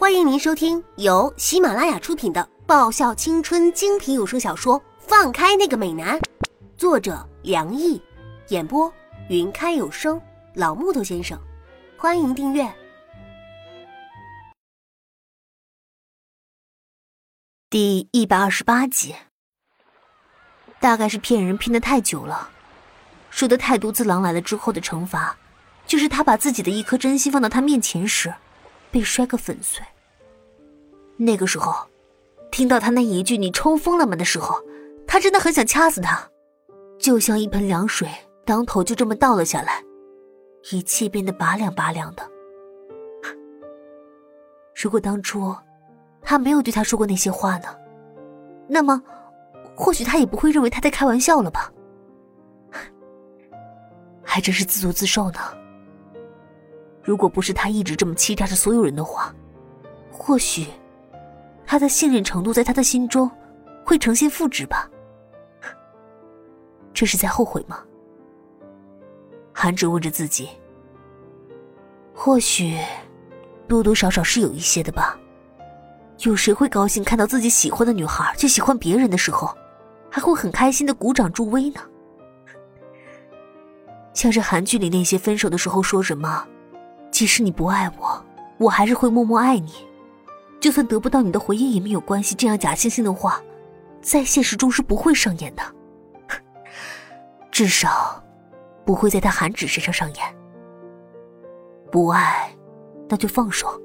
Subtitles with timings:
[0.00, 6.18] 欢迎您收听由喜马拉雅出品的爆笑青春精品有声小说《放开那个美男》，
[6.78, 8.00] 作者梁毅，
[8.48, 8.90] 演播
[9.28, 10.18] 云开有声
[10.54, 11.38] 老木头先生。
[11.98, 12.66] 欢迎订阅
[17.68, 19.14] 第一百二十八集。
[20.80, 22.48] 大概是骗人骗的太久了，
[23.28, 25.36] 说的太独自狼来了之后的惩罚，
[25.86, 28.32] 就是他把自己的一颗真心放到他面前时。
[28.90, 29.84] 被摔个粉碎。
[31.16, 31.86] 那个时候，
[32.50, 34.56] 听到他那一句“你抽风了吗”的时候，
[35.06, 36.28] 他真的很想掐死他，
[36.98, 38.08] 就像一盆凉水
[38.44, 39.82] 当头就这么倒了下来，
[40.72, 42.28] 一切变得拔凉拔凉的。
[44.74, 45.54] 如果当初
[46.22, 47.68] 他没有对他说过那些话呢，
[48.66, 49.02] 那么
[49.76, 51.70] 或许他也不会认为他在开玩笑了吧？
[54.24, 55.38] 还真是自作自受呢。
[57.10, 59.34] 如果不是他一直这么欺诈着所有人的话，
[60.12, 60.68] 或许
[61.66, 63.28] 他的信任程度在他的心中
[63.84, 64.88] 会呈现负值吧。
[66.94, 67.82] 这是在后悔吗？
[69.52, 70.50] 韩芷问着自己。
[72.14, 72.78] 或许
[73.66, 75.18] 多多少少是有一些的吧。
[76.20, 79.52] 有谁会高兴看到自己喜欢的女孩去喜欢别人的时候，
[80.08, 81.80] 还会很开心的鼓掌助威呢？
[84.14, 86.46] 像是韩剧里那些分手的时候说什么？
[87.20, 88.24] 即使你不爱我，
[88.56, 89.86] 我还是会默默爱你。
[90.58, 92.34] 就算得不到你的回应也没有关系。
[92.34, 93.38] 这样假惺惺的话，
[94.00, 95.62] 在现实中是不会上演的。
[97.50, 98.24] 至少，
[98.86, 100.36] 不会在他韩芷身上上演。
[101.92, 102.50] 不爱，
[103.06, 103.78] 那就放手。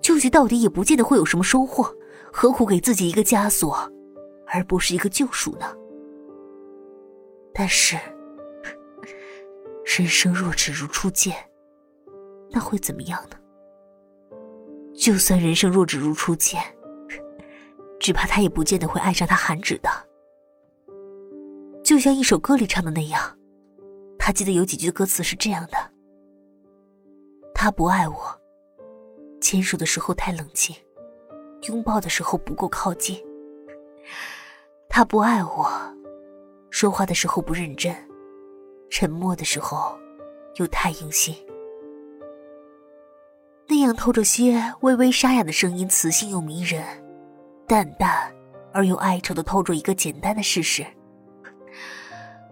[0.00, 1.94] 纠结到底也不见得会有什么收获，
[2.32, 3.76] 何苦给自己一个枷锁，
[4.46, 5.66] 而不是一个救赎呢？
[7.52, 7.98] 但是，
[9.84, 11.36] 人生若只如初见。
[12.50, 13.36] 那会怎么样呢？
[14.94, 16.62] 就算人生若只如初见，
[18.00, 19.88] 只怕他也不见得会爱上他韩芷的。
[21.84, 23.38] 就像一首歌里唱的那样，
[24.18, 25.76] 他记得有几句歌词是这样的：
[27.54, 28.40] 他不爱我，
[29.40, 30.74] 牵手的时候太冷清，
[31.68, 33.16] 拥抱的时候不够靠近；
[34.88, 35.70] 他不爱我，
[36.70, 37.94] 说话的时候不认真，
[38.90, 39.98] 沉默的时候
[40.56, 41.34] 又太用心。
[43.88, 46.84] 那样透着些微微沙哑的声音，磁性又迷人，
[47.66, 48.30] 淡淡
[48.70, 50.84] 而又哀愁的透着一个简单的事实：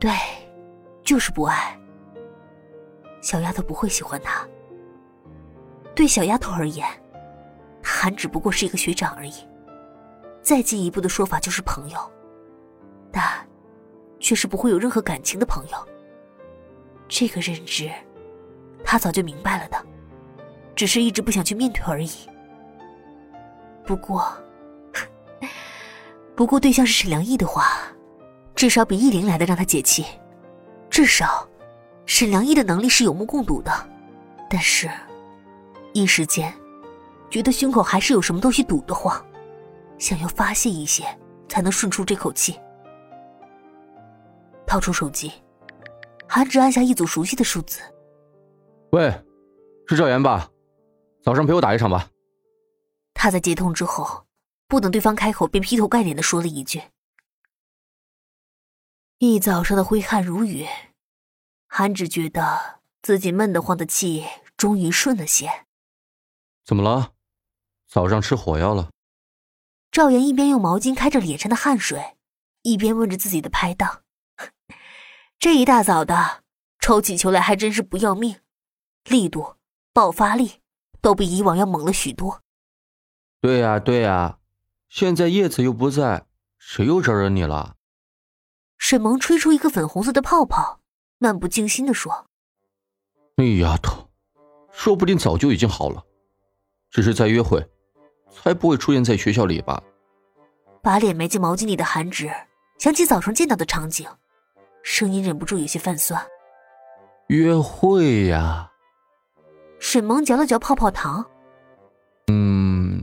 [0.00, 0.10] 对，
[1.04, 1.78] 就是不爱。
[3.20, 4.44] 小丫头不会喜欢他。
[5.94, 6.84] 对小丫头而言，
[7.80, 9.34] 韩只不过是一个学长而已，
[10.42, 12.12] 再进一步的说法就是朋友，
[13.12, 13.24] 但
[14.18, 15.78] 却是不会有任何感情的朋友。
[17.06, 17.88] 这个认知，
[18.82, 19.86] 他早就明白了的。
[20.74, 22.10] 只是一直不想去面对而已。
[23.84, 24.32] 不过，
[26.34, 27.78] 不过对象是沈良毅的话，
[28.54, 30.04] 至少比易灵来的让他解气。
[30.88, 31.48] 至少，
[32.06, 33.72] 沈良毅的能力是有目共睹的。
[34.48, 34.90] 但是，
[35.92, 36.52] 一时间，
[37.30, 39.24] 觉得胸口还是有什么东西堵得慌，
[39.98, 41.04] 想要发泄一些，
[41.48, 42.58] 才能顺出这口气。
[44.66, 45.32] 掏出手机，
[46.28, 47.80] 韩芷按下一组熟悉的数字。
[48.92, 49.12] 喂，
[49.86, 50.48] 是赵岩吧？
[51.22, 52.10] 早上陪我打一场吧。
[53.12, 54.26] 他在接通之后，
[54.66, 56.82] 不等对方开口，便劈头盖脸的说了一句
[59.18, 60.66] ：“一早上的挥汗如雨。”
[61.68, 64.26] 韩芷觉得自己闷得慌的气
[64.56, 65.66] 终于顺了些。
[66.64, 67.12] 怎么了？
[67.86, 68.90] 早上吃火药了？
[69.90, 72.16] 赵岩一边用毛巾开着脸上的汗水，
[72.62, 74.04] 一边问着自己的拍档
[75.38, 76.44] ：“这一大早的，
[76.78, 78.40] 抽起球来还真是不要命，
[79.04, 79.56] 力度、
[79.92, 80.60] 爆发力。”
[81.00, 82.40] 都比以往要猛了许多。
[83.40, 84.38] 对呀，对呀，
[84.88, 86.26] 现在叶子又不在，
[86.58, 87.76] 谁又招惹你了？
[88.76, 90.80] 沈萌吹出一个粉红色的泡泡，
[91.18, 92.26] 漫不经心的说
[93.36, 94.08] ：“那丫头，
[94.72, 96.02] 说不定早就已经好了，
[96.90, 97.66] 只是在约会，
[98.30, 99.82] 才不会出现在学校里吧？”
[100.82, 102.30] 把脸埋进毛巾里的韩芷
[102.78, 104.08] 想起早上见到的场景，
[104.82, 106.26] 声音忍不住有些泛酸
[107.28, 108.66] ：“约会呀。”
[109.80, 111.24] 沈萌嚼了嚼泡泡糖，
[112.28, 113.02] 嗯，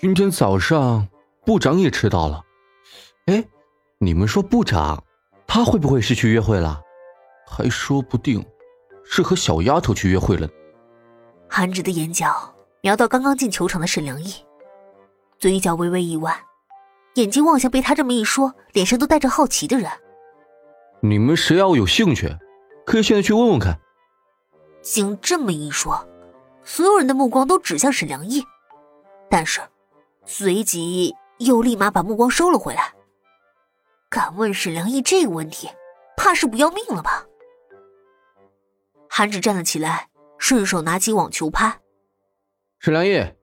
[0.00, 1.06] 今天早上
[1.44, 2.42] 部长也迟到了。
[3.26, 3.44] 哎，
[3.98, 5.04] 你们说部长
[5.46, 6.80] 他会不会是去约会了？
[7.46, 8.44] 还说不定
[9.04, 10.48] 是和小丫头去约会了。
[11.48, 14.34] 韩直的眼角瞄到刚刚进球场的沈良毅，
[15.38, 16.34] 嘴角微微一弯，
[17.16, 19.88] 眼睛望向被他这么一说，脸上都带着好奇的人。
[21.00, 22.34] 你们谁要有兴趣，
[22.86, 23.78] 可以现在去问问看。
[24.86, 26.08] 经这么一说，
[26.62, 28.44] 所有人的目光都指向沈良毅。
[29.28, 29.60] 但是
[30.24, 32.94] 随即又立马把目光收了回来。
[34.08, 35.68] 敢问沈良义这个问题，
[36.16, 37.26] 怕是不要命了吧？
[39.08, 41.80] 韩芷站了起来，顺手拿起网球拍。
[42.78, 43.34] 沈良义，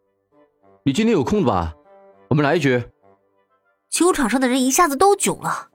[0.86, 1.76] 你今天有空吧？
[2.30, 2.90] 我们来一局。
[3.90, 5.70] 球场上的人一下子都囧了。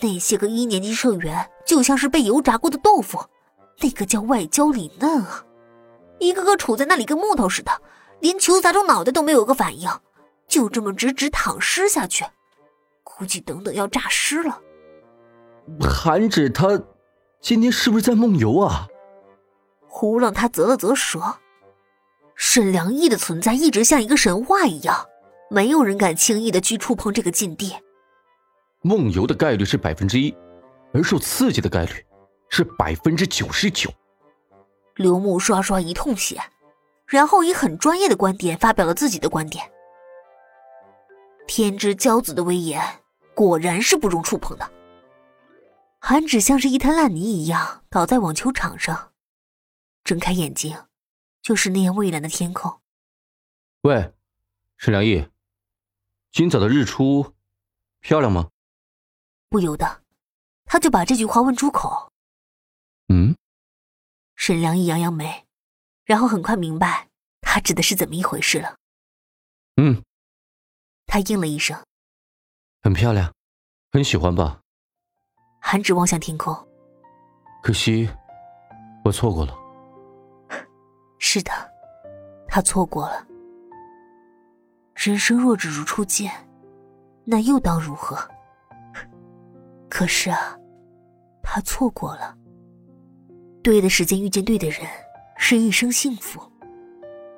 [0.00, 3.26] 那些个一年级社员就像是被油炸过的豆腐，
[3.80, 5.44] 那个叫外焦里嫩啊，
[6.18, 7.70] 一个个杵在那里跟木头似的，
[8.20, 9.88] 连球砸中脑袋都没有个反应，
[10.48, 12.24] 就这么直直躺尸下去，
[13.04, 14.60] 估计等等要诈尸了。
[15.80, 16.80] 韩芷他
[17.40, 18.88] 今天是不是在梦游啊？
[19.86, 21.20] 胡让他啧了啧舌。
[22.34, 25.06] 沈良义的存在一直像一个神话一样，
[25.50, 27.74] 没有人敢轻易的去触碰这个禁地。
[28.82, 30.34] 梦游的概率是百分之一，
[30.92, 32.04] 而受刺激的概率
[32.48, 33.90] 是百分之九十九。
[34.96, 36.42] 刘牧刷刷一通写，
[37.06, 39.70] 然后以很专业的观点发表了自己的观点。
[41.46, 42.82] 天之骄子的威严
[43.34, 44.70] 果然是不容触碰的。
[46.00, 49.12] 韩芷像是一滩烂泥一样倒在网球场上，
[50.04, 50.76] 睁开眼睛，
[51.42, 52.80] 就是那样蔚蓝的天空。
[53.82, 54.12] 喂，
[54.76, 55.28] 沈良义，
[56.32, 57.34] 今早的日出
[58.00, 58.50] 漂亮吗？
[59.48, 60.02] 不由得，
[60.66, 62.12] 他就把这句话问出口。
[63.08, 63.34] 嗯，
[64.36, 65.46] 沈良一扬扬眉，
[66.04, 67.08] 然后很快明白
[67.40, 68.76] 他指的是怎么一回事了。
[69.76, 70.02] 嗯，
[71.06, 71.78] 他应了一声。
[72.82, 73.32] 很漂亮，
[73.92, 74.60] 很喜欢吧？
[75.60, 76.54] 韩芷望向天空。
[77.62, 78.08] 可惜，
[79.04, 79.54] 我错过了。
[81.18, 81.50] 是的，
[82.46, 83.26] 他错过了。
[84.94, 86.32] 人生若只如初见，
[87.24, 88.16] 那又当如何？
[89.88, 90.58] 可是啊，
[91.42, 92.36] 他错过了。
[93.62, 94.86] 对的时间遇见对的人，
[95.36, 96.40] 是一生幸福；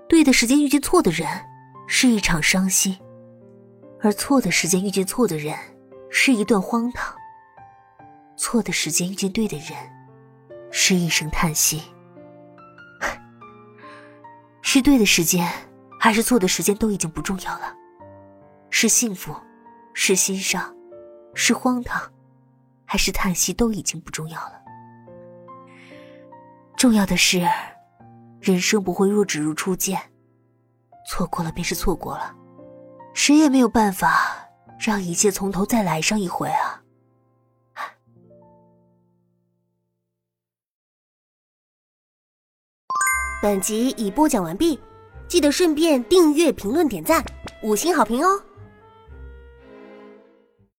[0.08, 1.26] 对的时间遇见错的人，
[1.86, 2.94] 是一场伤心；
[4.00, 5.56] 而错的时间遇见错的人，
[6.10, 7.16] 是一段荒唐。
[8.36, 9.76] 错的时间遇见对的人，
[10.70, 11.82] 是一声叹息。
[14.62, 15.50] 是对的时间，
[15.98, 17.74] 还是错的时间，都已经不重要了。
[18.70, 19.34] 是幸福，
[19.94, 20.74] 是心伤，
[21.34, 22.00] 是荒唐。
[22.84, 24.60] 还是叹息都已经不重要了，
[26.80, 27.42] 重要的是，
[28.40, 30.00] 人生不会若只如初见，
[31.06, 32.34] 错过了便是错过了，
[33.12, 34.48] 谁也没有办法
[34.78, 36.82] 让一切从头再来上一回啊！
[43.42, 44.80] 本集已播讲完毕，
[45.28, 47.22] 记得顺便订阅、评论、点赞、
[47.62, 48.42] 五星好评哦！